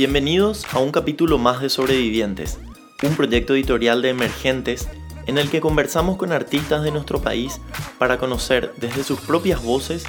[0.00, 2.58] Bienvenidos a un capítulo más de Sobrevivientes,
[3.02, 4.88] un proyecto editorial de emergentes
[5.26, 7.60] en el que conversamos con artistas de nuestro país
[7.98, 10.04] para conocer desde sus propias voces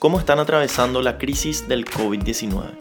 [0.00, 2.72] cómo están atravesando la crisis del COVID-19.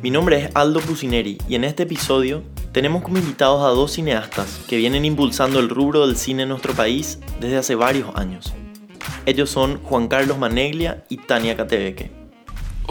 [0.00, 4.58] Mi nombre es Aldo Pusineri y en este episodio tenemos como invitados a dos cineastas
[4.66, 8.54] que vienen impulsando el rubro del cine en nuestro país desde hace varios años.
[9.26, 12.19] Ellos son Juan Carlos Maneglia y Tania Catebeque.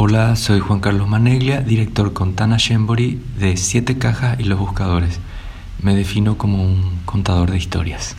[0.01, 5.19] Hola, soy Juan Carlos Maneglia, director con Tana Shembori de Siete Cajas y Los Buscadores.
[5.83, 8.15] Me defino como un contador de historias.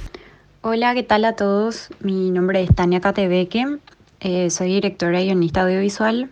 [0.61, 1.89] Hola, ¿qué tal a todos?
[2.01, 3.79] Mi nombre es Tania Catebeque,
[4.21, 6.29] eh, soy directora y guionista audiovisual.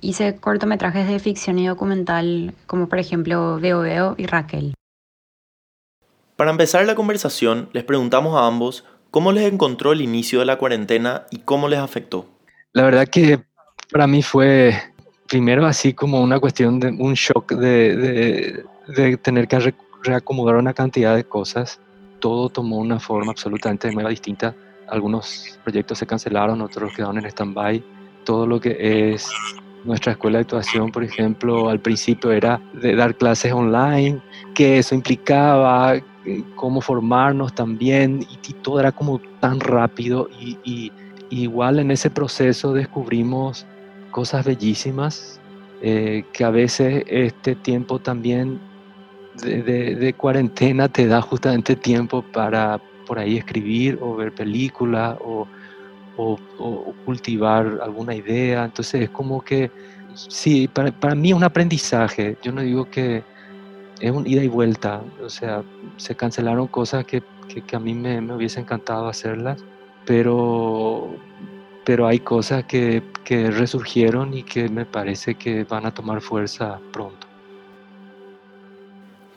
[0.00, 4.74] Hice cortometrajes de ficción y documental como por ejemplo Veo Veo y Raquel.
[6.36, 10.56] Para empezar la conversación, les preguntamos a ambos cómo les encontró el inicio de la
[10.56, 12.28] cuarentena y cómo les afectó.
[12.72, 13.42] La verdad que
[13.94, 14.74] para mí fue
[15.28, 21.14] primero así como una cuestión de un shock de, de, tener que reacomodar una cantidad
[21.14, 21.78] de cosas.
[22.18, 24.52] Todo tomó una forma absolutamente nueva, distinta.
[24.88, 27.84] Algunos proyectos se cancelaron, otros quedaron en stand-by.
[28.24, 29.30] Todo lo que es
[29.84, 34.20] nuestra escuela de actuación, por ejemplo, al principio era de dar clases online,
[34.56, 35.94] que eso implicaba,
[36.56, 40.28] cómo formarnos también, y, todo era como tan rápido.
[40.40, 40.90] Y, y
[41.30, 43.64] igual en ese proceso descubrimos
[44.14, 45.40] cosas bellísimas,
[45.82, 48.60] eh, que a veces este tiempo también
[49.42, 55.48] de, cuarentena te da justamente tiempo para por ahí escribir o ver películas o,
[57.04, 58.64] cultivar alguna idea.
[58.64, 59.72] Entonces es como que,
[60.14, 62.36] sí, para, mí es un aprendizaje.
[62.40, 63.24] Yo no digo que
[63.98, 65.02] es un ida y vuelta.
[65.20, 65.64] O sea,
[65.96, 67.20] se cancelaron cosas que,
[67.72, 69.64] a mí me, me hubiese encantado hacerlas,
[70.06, 71.10] pero
[71.84, 76.80] pero hay cosas que, que resurgieron y que me parece que van a tomar fuerza
[76.92, 77.26] pronto.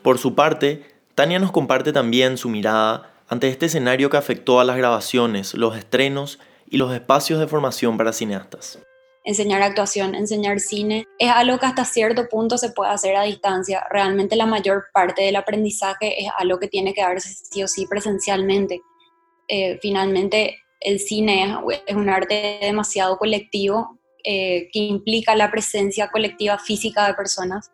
[0.02, 4.64] Por su parte, Tania nos comparte también su mirada ante este escenario que afectó a
[4.64, 6.38] las grabaciones, los estrenos
[6.70, 8.78] y los espacios de formación para cineastas.
[9.24, 13.84] Enseñar actuación, enseñar cine, es algo que hasta cierto punto se puede hacer a distancia.
[13.90, 17.86] Realmente la mayor parte del aprendizaje es algo que tiene que darse sí o sí
[17.86, 18.80] presencialmente.
[19.48, 21.56] Eh, finalmente, el cine
[21.86, 27.72] es, un arte demasiado colectivo eh, que implica la presencia colectiva física de personas.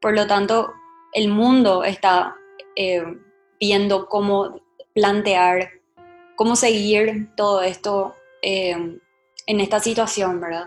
[0.00, 0.72] Por lo tanto,
[1.12, 2.36] el mundo está
[2.76, 3.02] eh,
[3.60, 4.60] viendo cómo
[4.94, 5.70] plantear,
[6.36, 9.00] cómo seguir todo esto eh,
[9.46, 10.66] en esta situación, ¿verdad?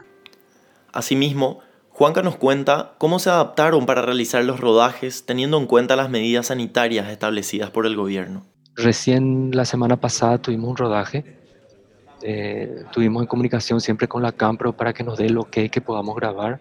[0.92, 1.60] Asimismo,
[1.90, 6.48] Juanca nos cuenta cómo se adaptaron para realizar los rodajes teniendo en cuenta las medidas
[6.48, 8.46] sanitarias establecidas por el gobierno.
[8.76, 11.41] Recién la semana pasada tuvimos un rodaje
[12.24, 15.82] eh, tuvimos en comunicación siempre con la Campro para que nos dé lo que que
[15.82, 16.60] podamos grabar.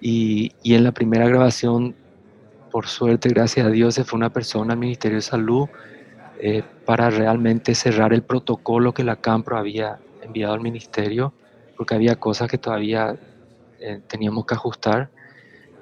[0.00, 1.94] Y, y, en la primera grabación,
[2.70, 5.68] por suerte, gracias a Dios, se fue una persona al Ministerio de Salud
[6.38, 11.32] eh, para realmente cerrar el protocolo que la Campro había enviado al Ministerio,
[11.76, 13.16] porque había cosas que todavía
[13.80, 15.08] eh, teníamos que ajustar.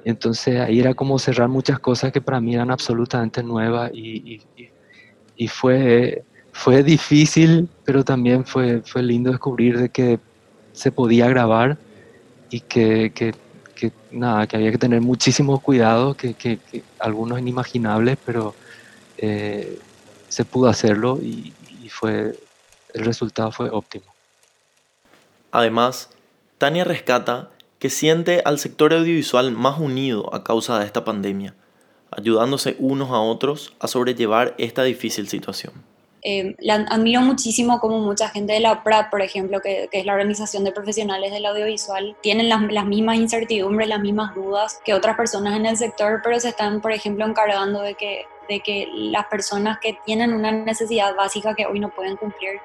[0.04, 4.70] Entonces ahí era como cerrar muchas cosas que para mí eran absolutamente nuevas y, y,
[5.36, 10.20] y fue fue difícil, pero también fue, fue lindo descubrir de que
[10.72, 11.76] se podía grabar
[12.48, 13.34] y que, que,
[13.74, 16.60] que nada, que había que tener muchísimo cuidado, que, que,
[17.00, 18.54] algunos inimaginables, pero
[19.18, 19.80] eh,
[20.28, 22.38] se pudo hacerlo y, y fue,
[22.94, 24.06] el resultado fue óptimo.
[25.50, 26.10] Además,
[26.56, 27.50] Tania rescata
[27.80, 31.56] que siente al sector audiovisual más unido a causa de esta pandemia,
[32.12, 35.93] ayudándose unos a otros a sobrellevar esta difícil situación.
[36.26, 36.56] Eh,
[36.88, 40.72] admiro muchísimo como mucha gente de la PRAP, por ejemplo, que, es la Organización de
[40.72, 45.76] Profesionales del Audiovisual, tienen las, mismas incertidumbres, las mismas dudas que otras personas en el
[45.76, 50.32] sector, pero se están, por ejemplo, encargando de que, de que las personas que tienen
[50.32, 52.58] una necesidad básica que hoy no pueden cumplir,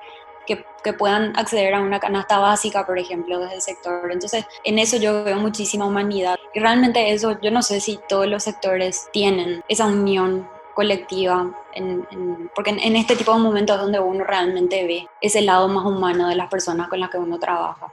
[0.48, 4.10] que, que, puedan acceder a una canasta básica, por ejemplo, desde el sector.
[4.10, 6.38] Entonces, en eso yo veo muchísima humanidad.
[6.54, 10.48] Y realmente eso, yo no sé si todos los sectores tienen esa unión
[10.80, 11.52] colectiva,
[12.56, 16.30] porque en, este tipo de momentos es donde uno realmente ve ese lado más humano
[16.30, 17.92] de las personas con las que uno trabaja.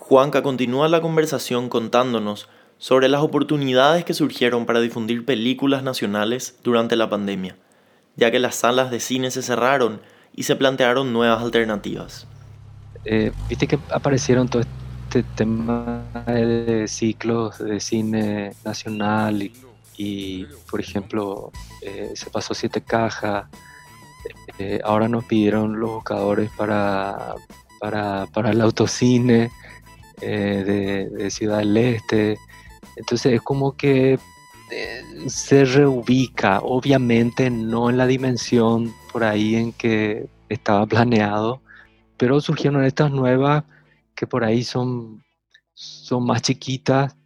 [0.00, 2.48] Juanca continúa la conversación contándonos
[2.78, 7.54] sobre las oportunidades que surgieron para difundir películas nacionales durante la pandemia,
[8.16, 10.00] ya que las salas de cine se cerraron
[10.34, 12.26] y se plantearon nuevas alternativas.
[13.04, 14.62] Eh, Viste que aparecieron todo
[15.04, 19.52] este tema de ciclos de cine nacional y
[19.98, 21.50] y, por ejemplo,
[21.82, 23.46] eh, se pasó siete cajas,
[24.58, 27.34] eh, ahora nos pidieron los buscadores para,
[27.80, 29.50] para, para el autocine
[30.20, 32.38] eh, de, Ciudad del Este,
[32.96, 34.18] Entonces es como que
[35.26, 41.60] se reubica, obviamente no en la dimensión por ahí en que estaba planeado,
[42.16, 43.64] pero surgieron estas nuevas
[44.14, 45.24] que por ahí son,
[45.74, 47.16] son más chiquitas,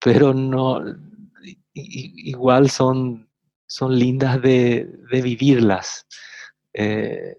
[0.00, 0.82] pero no
[1.84, 3.28] igual son,
[3.66, 6.06] son lindas de, vivirlas.
[6.72, 7.36] Eh,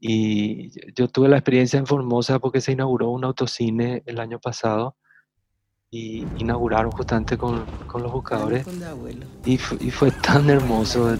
[0.00, 4.96] y yo tuve la experiencia en Formosa porque se inauguró un autocine el año pasado
[5.90, 8.66] y inauguraron justamente con, con los buscadores.
[9.44, 11.16] Y, y, fue tan hermoso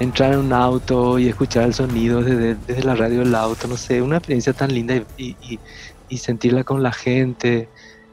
[0.00, 3.76] entrar en un auto y escuchar el sonido desde, desde, la radio del auto, no
[3.76, 5.60] sé, una experiencia tan linda y, y,
[6.08, 7.68] y sentirla con la gente.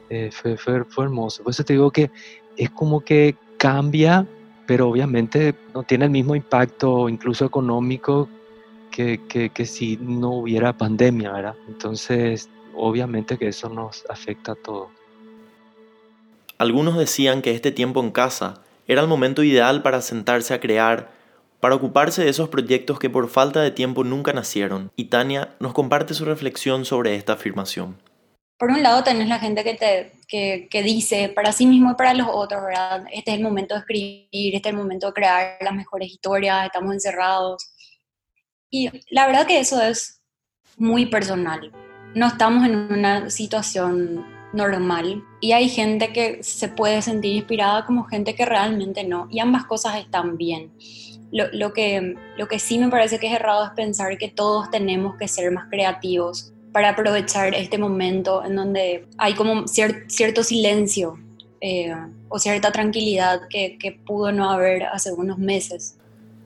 [0.10, 1.44] Eh, fue, fue, fue, hermoso.
[1.44, 2.12] Por eso te digo que
[2.56, 4.28] es como que cambia,
[4.66, 8.30] pero obviamente no tiene el mismo impacto, incluso económico,
[8.92, 11.56] que, que, si no hubiera pandemia, ¿verdad?
[11.68, 14.90] Entonces, obviamente que eso nos afecta a todos.
[16.58, 21.12] Algunos decían que este tiempo en casa era el momento ideal para sentarse a crear,
[21.60, 25.74] para ocuparse de esos proyectos que por falta de tiempo nunca nacieron, y Tania nos
[25.74, 27.98] comparte su reflexión sobre esta afirmación.
[28.58, 32.16] Por un lado tenés la gente que, te, que, dice para sí mismo y para
[32.16, 32.64] los otros.
[33.12, 36.66] Este es el momento de escribir, este es el momento de crear las mejores historias,
[36.66, 37.72] estamos encerrados.
[38.72, 40.24] Y la verdad que eso es
[40.76, 41.72] muy personal.
[42.16, 48.06] No estamos en una situación normal y hay gente que se puede sentir inspirada como
[48.06, 50.74] gente que realmente no y ambas cosas están bien.
[51.32, 55.16] Lo, que, lo que sí me parece que es errado es pensar que todos tenemos
[55.18, 61.18] que ser más creativos para aprovechar este momento en donde hay como cierto silencio
[61.60, 61.92] eh,
[62.30, 65.98] o cierta tranquilidad que, que pudo no haber hace unos meses.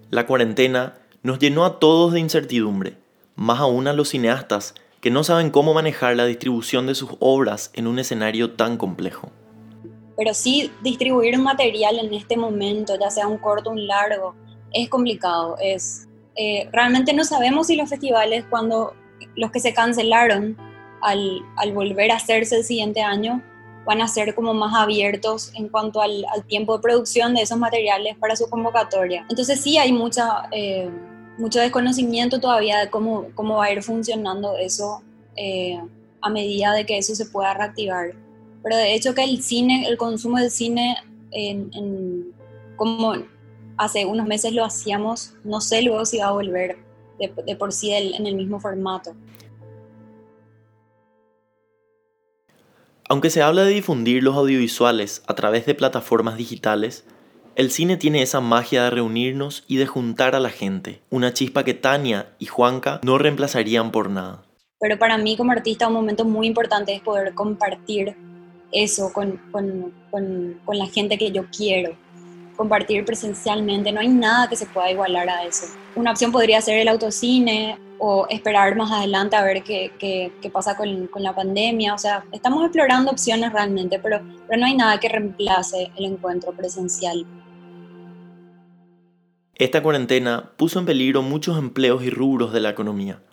[0.09, 2.95] La cuarentena nos llenó a todos de incertidumbre,
[3.35, 7.69] más aún a los cineastas que no saben cómo manejar la distribución de sus obras
[7.73, 9.33] en un escenario tan complejo.
[10.15, 14.33] Pero sí distribuir un material en este momento, ya sea un corto o un largo,
[14.71, 15.57] es complicado.
[15.61, 16.07] Es,
[16.37, 18.93] eh, realmente no sabemos si los festivales, cuando
[19.35, 20.57] los que se cancelaron,
[21.01, 23.41] al, al, volver a hacerse el siguiente año,
[23.85, 27.57] van a ser como más abiertos en cuanto al, al tiempo de producción de esos
[27.57, 29.25] materiales para su convocatoria.
[29.29, 30.44] Entonces sí hay mucha...
[30.51, 30.89] Eh,
[31.38, 35.01] mucho desconocimiento todavía de cómo, cómo va a ir funcionando eso
[35.35, 35.81] eh,
[36.21, 38.13] a medida de que eso se pueda reactivar.
[38.63, 40.97] Pero de hecho que el cine, el consumo del cine,
[41.31, 42.33] en,
[42.75, 43.13] como
[43.77, 46.77] hace unos meses lo hacíamos, no sé luego si va a volver
[47.19, 49.15] de, de por sí en el mismo formato.
[53.11, 57.03] Aunque se habla de difundir los audiovisuales a través de plataformas digitales,
[57.55, 61.65] el cine tiene esa magia de reunirnos y de juntar a la gente, una chispa
[61.65, 64.43] que Tania y Juanca no reemplazarían por nada.
[64.79, 68.15] Pero para mí como artista un momento muy importante es poder compartir
[68.71, 71.97] eso con, con, con, con la gente que yo quiero,
[72.61, 75.65] compartir presencialmente, no hay nada que se pueda igualar a eso.
[75.95, 80.77] Una opción podría ser el autocine o esperar más adelante a ver qué, qué, pasa
[80.77, 81.95] con, con, la pandemia.
[81.95, 86.51] O sea, estamos explorando opciones realmente, pero, pero no hay nada que reemplace el encuentro
[86.51, 87.25] presencial.
[89.55, 93.23] Esta cuarentena puso en peligro muchos empleos y rubros de la economía,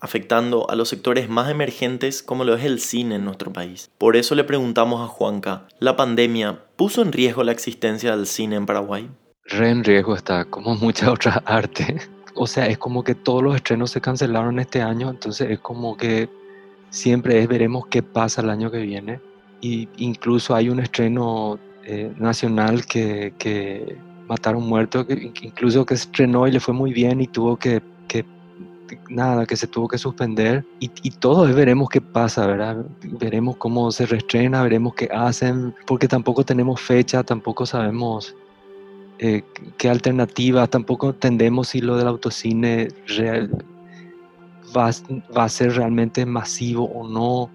[0.00, 3.90] afectando a los sectores más emergentes como lo es el cine en nuestro país.
[3.98, 8.56] Por eso le preguntamos a Juanca, ¿la pandemia puso en riesgo la existencia del cine
[8.56, 9.08] en Paraguay?
[9.44, 12.10] Re en riesgo está, como muchas otras artes.
[12.34, 15.96] O sea, es como que todos los estrenos se cancelaron este año, entonces es como
[15.96, 16.28] que
[16.90, 19.20] siempre es veremos qué pasa el año que viene.
[19.60, 26.46] Y incluso hay un estreno eh, nacional que, que Mataron muerto, que incluso que estrenó
[26.46, 27.80] y le fue muy bien y tuvo que
[29.08, 30.64] nada, que se tuvo que suspender.
[30.80, 32.84] Y, y todos veremos qué pasa, ¿verdad?
[33.02, 38.34] Veremos cómo se reestrena, veremos qué hacen, porque tampoco tenemos fecha, tampoco sabemos
[39.18, 39.42] eh,
[39.76, 43.50] qué alternativas, tampoco entendemos si lo del autocine real,
[44.76, 44.90] va,
[45.36, 47.50] va a ser realmente masivo o no.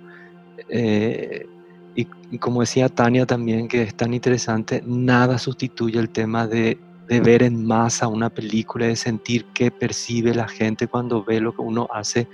[0.67, 1.47] Eh,
[1.95, 7.19] y, como decía Tania también, que es tan interesante, nada sustituye el tema de, de,
[7.19, 11.61] ver en masa una película, de sentir qué percibe la gente cuando ve lo que
[11.61, 12.27] uno hace.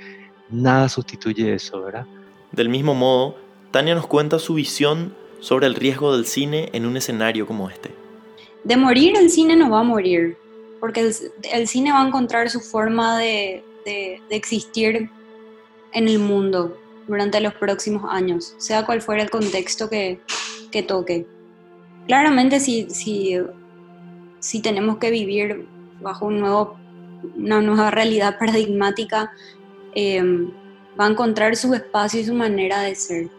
[0.50, 2.06] Nada sustituye eso, ¿verdad?
[2.52, 3.36] Del mismo modo,
[3.72, 7.92] Tania nos cuenta su visión sobre el riesgo del cine en un escenario como este.
[8.64, 10.38] De morir el cine no va a morir,
[10.80, 11.16] porque el,
[11.54, 15.10] el cine va a encontrar su forma de, de, de existir
[15.94, 20.20] en el mundo durante los próximos años, sea cual fuera el contexto que,
[20.72, 21.26] que toque.
[22.08, 23.38] Claramente si, si,
[24.40, 25.68] si tenemos que vivir
[26.02, 26.78] bajo un nuevo,
[27.36, 29.32] una nueva realidad paradigmática,
[29.96, 30.24] eh,
[31.00, 33.30] va a encontrar su espacio y su manera de ser.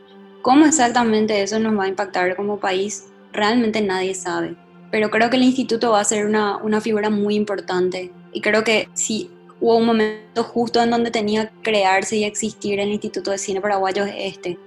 [0.43, 3.11] ¿Cómo exactamente eso nos va a impactar como país?
[3.33, 4.57] realmente nadie sabe.
[4.91, 8.65] Pero creo que el instituto va a ser una, una figura muy importante y creo
[8.65, 9.31] que si
[9.61, 13.61] hubo un momento justo en donde tenía que crearse y existir el Instituto de Cine
[13.61, 14.59] Paraguayo es este.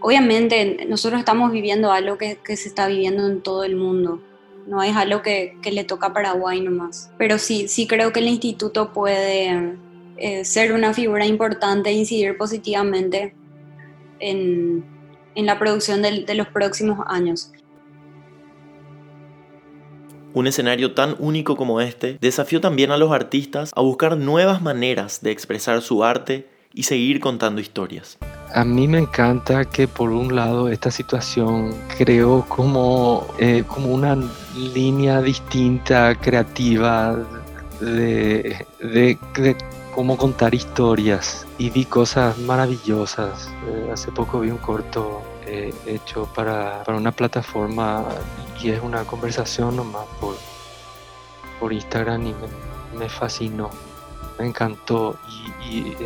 [0.00, 4.20] Obviamente nosotros estamos viviendo algo que, que se está viviendo en todo el mundo,
[4.66, 7.10] no es algo que, le toca a Paraguay nomás.
[7.18, 9.76] Pero sí, sí creo que el instituto puede
[10.16, 13.34] eh, ser una figura importante e incidir positivamente
[14.20, 14.84] en,
[15.34, 17.50] en la producción de los próximos años.
[20.34, 25.20] Un escenario tan único como este desafió también a los artistas a buscar nuevas maneras
[25.22, 28.18] de expresar su arte y seguir contando historias.
[28.54, 34.16] A mí me encanta que por un lado esta situación creó como, eh, como una
[34.54, 37.18] línea distinta, creativa,
[37.80, 39.56] de, de,
[39.92, 43.50] cómo contar historias y vi cosas maravillosas.
[43.66, 48.04] Eh, hace poco vi un corto eh, hecho para, para, una plataforma
[48.62, 50.36] y es una conversación nomás por,
[51.58, 53.70] por Instagram y me, me fascinó
[54.38, 55.16] me encantó
[55.68, 55.96] y, y,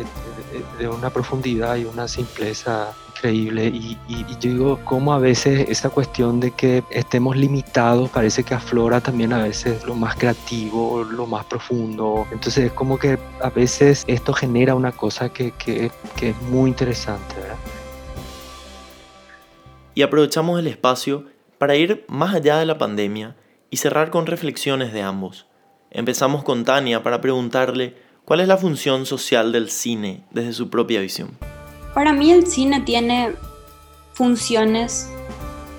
[0.77, 5.89] de una profundidad y una simpleza increíble y, y, yo digo cómo a veces esa
[5.89, 11.25] cuestión de que estemos limitados parece que aflora también a veces lo más creativo, lo
[11.25, 12.27] más profundo.
[12.31, 16.69] Entonces es como que a veces esto genera una cosa que, que, que es muy
[16.69, 17.35] interesante.
[17.35, 17.57] ¿verdad?
[19.95, 21.25] Y aprovechamos el espacio
[21.57, 23.35] para ir más allá de la pandemia
[23.69, 25.45] y cerrar con reflexiones de ambos.
[25.91, 27.97] Empezamos con Tania para preguntarle
[28.29, 31.35] ¿Cuál es la función social del cine desde su propia visión?
[31.95, 33.33] Para mí el cine tiene
[34.13, 35.09] funciones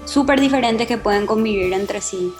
[0.04, 2.33] súper diferentes que pueden convivir entre sí.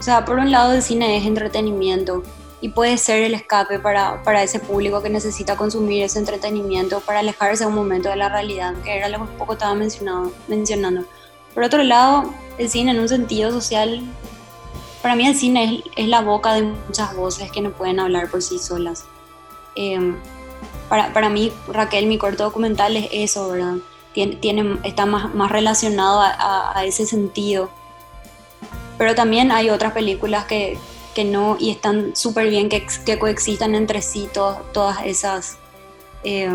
[0.00, 2.24] O sea, por un lado el cine es entretenimiento
[2.60, 7.20] y puede ser el escape para, para ese público que necesita consumir ese entretenimiento para
[7.20, 11.04] alejarse un momento de la realidad, que era lo que un poco estaba mencionado, mencionando.
[11.54, 14.02] Por otro lado, el cine en un sentido social,
[15.02, 18.28] para mí el cine es, es la boca de muchas voces que no pueden hablar
[18.28, 19.04] por sí solas.
[19.74, 20.14] Eh,
[20.88, 23.76] para, para, mí, Raquel, mi corto documental es eso, ¿verdad?
[24.12, 27.70] Tiene, tiene está más, más relacionado a, a, a, ese sentido.
[28.98, 30.78] Pero también hay otras películas que,
[31.14, 35.56] que no, y están súper bien que, que, coexistan entre sí todo, todas esas...
[36.24, 36.48] Eh,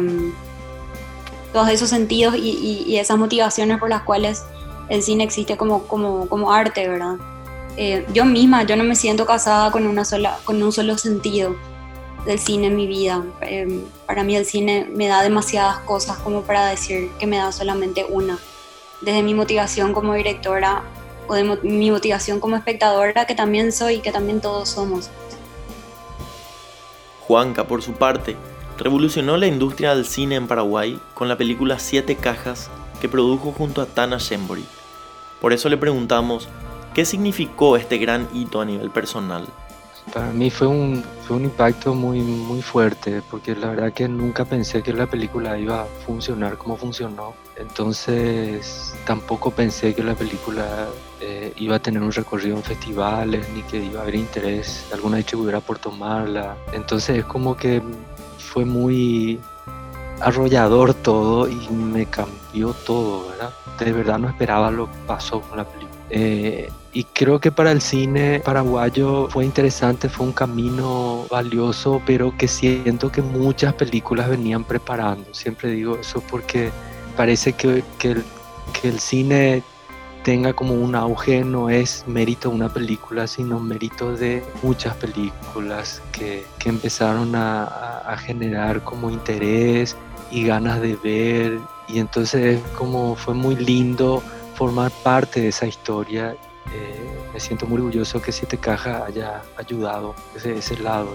[1.53, 4.43] todos esos sentidos y, y, y, esas motivaciones por las cuales
[4.89, 7.15] el cine existe como, como, como arte, ¿verdad?
[7.77, 11.55] Eh, yo misma, yo no me siento casada con, una sola, con un solo sentido
[12.27, 13.23] del cine en mi vida.
[13.41, 17.51] Eh, para mí el cine me da demasiadas cosas como para decir que me da
[17.51, 18.37] solamente una.
[19.01, 20.83] Desde mi motivación como directora
[21.27, 25.09] o de mi motivación como espectadora, que también soy y que también todos somos.
[27.21, 28.35] Juanca, por su parte,
[28.77, 32.69] revolucionó la industria del cine en Paraguay con la película Siete Cajas
[32.99, 34.65] que produjo junto a Tana Shembori.
[35.39, 36.49] Por eso le preguntamos,
[36.93, 39.47] ¿qué significó este gran hito a nivel personal?
[40.13, 44.45] Para mí fue un, fue un impacto muy, muy fuerte, porque la verdad que nunca
[44.45, 47.33] pensé que la película iba a funcionar como funcionó.
[47.57, 50.87] Entonces tampoco pensé que la película
[51.19, 54.95] eh, iba a tener un recorrido en festivales, ni que iba a haber interés de
[54.95, 56.55] alguna distribuidora por tomarla.
[56.71, 57.81] Entonces es como que
[58.37, 59.39] fue muy
[60.21, 63.53] arrollador todo y me cambió todo, ¿verdad?
[63.77, 65.97] De verdad no esperaba lo que pasó con la película.
[66.09, 72.35] Eh, y creo que para el cine paraguayo fue interesante, fue un camino valioso, pero
[72.35, 75.31] que siento que muchas películas venían preparando.
[75.31, 76.71] Siempre digo eso porque
[77.15, 78.23] parece que, que,
[78.81, 79.61] el, cine
[80.23, 86.01] tenga como un auge no es mérito de una película, sino mérito de muchas películas
[86.11, 89.95] que, que empezaron a, a, a, generar como interés
[90.31, 91.59] y ganas de ver.
[91.87, 94.23] Y entonces como fue muy lindo
[94.55, 96.35] formar parte de esa historia.
[96.73, 101.13] Eh, me siento muy orgulloso que Siete Cajas haya ayudado desde ese lado.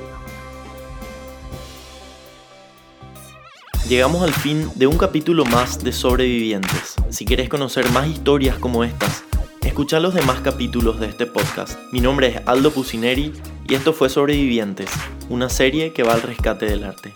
[3.88, 6.94] Llegamos al fin de un capítulo más de Sobrevivientes.
[7.10, 9.24] Si quieres conocer más historias como estas,
[9.62, 11.78] escucha los demás capítulos de este podcast.
[11.92, 13.32] Mi nombre es Aldo Pusineri
[13.68, 14.90] y esto fue Sobrevivientes,
[15.28, 17.12] una serie que va al rescate del arte.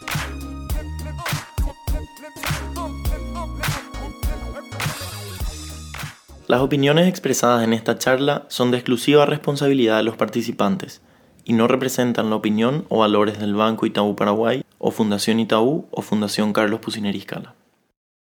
[6.49, 11.03] Las opiniones expresadas en esta charla son de exclusiva responsabilidad de los participantes
[11.45, 16.03] y no representan la opinión o valores del Banco Itaú Paraguay o Fundación Itaú o
[16.03, 17.57] Fundación Carlos Pusineri Scala.